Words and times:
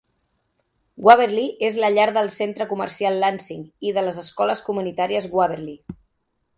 Waverly 1.07 1.43
és 1.67 1.77
la 1.83 1.91
llar 1.97 2.07
del 2.17 2.31
centre 2.37 2.69
comercial 2.73 3.21
Lansing 3.25 3.63
i 3.91 3.95
de 3.99 4.07
les 4.09 4.21
escoles 4.27 4.67
comunitàries 4.71 5.33
Waverly. 5.39 5.83